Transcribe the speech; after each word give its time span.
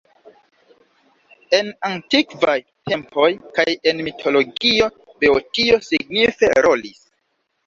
En 1.57 1.67
antikvaj 1.89 2.55
tempoj 2.93 3.27
kaj 3.59 3.67
en 3.93 4.01
mitologio 4.09 4.89
Beotio 5.21 5.79
signife 5.91 6.53
rolis. 6.69 7.07